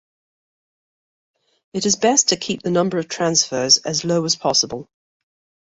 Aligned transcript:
It 1.73 1.85
is 1.85 1.95
best 1.95 2.29
to 2.29 2.35
keep 2.35 2.63
the 2.63 2.71
number 2.71 2.97
of 2.97 3.07
transfers 3.07 3.77
as 3.77 4.03
low 4.03 4.25
as 4.25 4.35
possible. 4.35 4.89